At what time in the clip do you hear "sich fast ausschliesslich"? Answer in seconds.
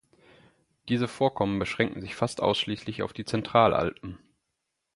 2.01-3.03